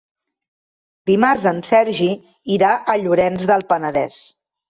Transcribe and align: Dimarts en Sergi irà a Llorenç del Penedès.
Dimarts 1.09 1.43
en 1.51 1.59
Sergi 1.67 2.09
irà 2.55 2.71
a 2.93 2.97
Llorenç 3.05 3.47
del 3.53 3.67
Penedès. 3.75 4.19